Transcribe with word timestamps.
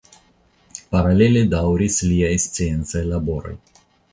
Paralele 0.95 1.43
daŭris 1.53 1.99
liaj 2.09 2.33
sciencaj 2.47 3.05
laboroj. 3.15 3.55